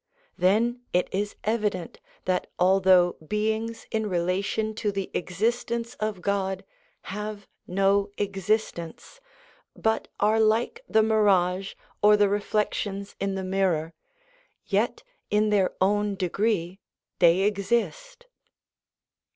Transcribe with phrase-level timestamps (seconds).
[0.35, 6.65] Then it is evident that although beings in relation to the existence of God
[7.13, 9.21] have no existence,
[9.75, 13.93] but are like the mirage or the reflections in the mirror,
[14.65, 16.79] yet in their own degree
[17.19, 18.25] they exist.